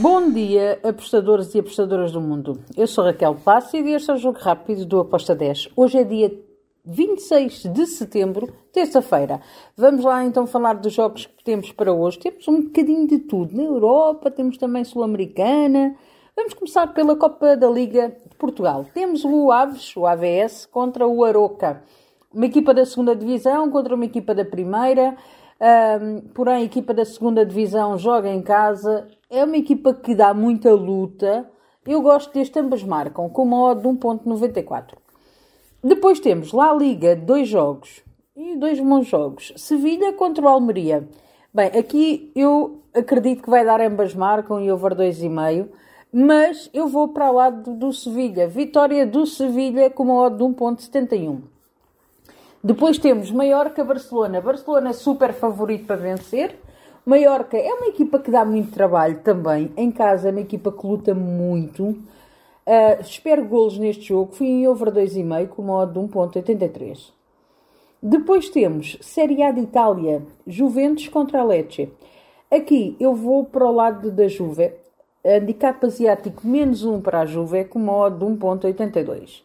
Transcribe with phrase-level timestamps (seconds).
[0.00, 2.60] Bom dia, apostadores e apostadoras do mundo.
[2.76, 5.70] Eu sou Raquel Plácido e este é o Jogo Rápido do Aposta 10.
[5.74, 6.32] Hoje é dia
[6.84, 9.40] 26 de setembro, terça-feira.
[9.76, 12.20] Vamos lá então falar dos jogos que temos para hoje.
[12.20, 13.56] Temos um bocadinho de tudo.
[13.56, 15.96] Na Europa, temos também Sul-Americana.
[16.36, 18.86] Vamos começar pela Copa da Liga de Portugal.
[18.94, 21.82] Temos o Aves, o AVS, contra o Aroca.
[22.32, 25.16] Uma equipa da segunda divisão contra uma equipa da primeira.
[25.60, 29.08] Um, porém, a equipa da segunda divisão joga em casa.
[29.30, 31.46] É uma equipa que dá muita luta.
[31.86, 34.94] Eu gosto deste, ambas marcam, com uma odd de 1.94.
[35.84, 38.02] Depois temos La Liga, dois jogos.
[38.34, 39.52] E dois bons jogos.
[39.56, 41.06] Sevilha contra o Almeria.
[41.52, 45.68] Bem, aqui eu acredito que vai dar ambas marcam e over 2,5.
[46.10, 48.48] Mas eu vou para o lado do Sevilha.
[48.48, 51.42] Vitória do Sevilha com uma odd de 1.71.
[52.64, 54.40] Depois temos Mallorca-Barcelona.
[54.40, 56.58] Barcelona super favorito para vencer.
[57.08, 59.72] Mallorca é uma equipa que dá muito trabalho também.
[59.78, 61.84] Em casa é uma equipa que luta muito.
[61.86, 64.34] Uh, espero golos neste jogo.
[64.34, 67.10] Fui em over 2,5 com modo de 1.83.
[68.02, 70.22] Depois temos Série A de Itália.
[70.46, 71.90] Juventus contra a Lecce.
[72.50, 74.70] Aqui eu vou para o lado da Juve.
[75.24, 79.42] Handicap asiático menos 1 para a Juve com modo de 1.82.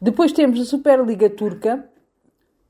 [0.00, 1.90] Depois temos a Superliga Turca.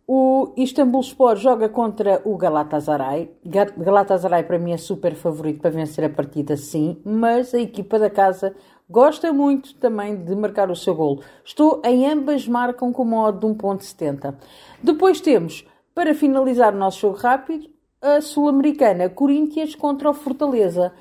[0.09, 3.29] O Istanbul Sport joga contra o Galatasaray.
[3.77, 8.09] Galatasaray para mim é super favorito para vencer a partida, sim, mas a equipa da
[8.09, 8.55] casa
[8.89, 11.23] gosta muito também de marcar o seu golo.
[11.45, 14.37] Estou em ambas marcam com uma odd de 1.70.
[14.81, 17.69] Depois temos, para finalizar o nosso jogo rápido,
[18.01, 20.93] a Sul-Americana Corinthians contra o Fortaleza.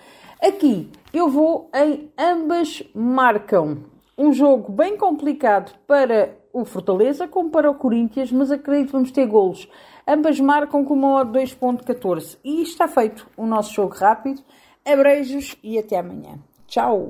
[0.41, 3.83] Aqui eu vou em ambas marcam.
[4.17, 9.11] Um jogo bem complicado para o Fortaleza como para o Corinthians, mas acredito que vamos
[9.11, 9.67] ter golos.
[10.07, 12.37] Ambas marcam com uma odd 2.14.
[12.45, 14.41] E está feito o nosso jogo rápido.
[14.85, 16.39] Abreijos e até amanhã.
[16.65, 17.09] Tchau!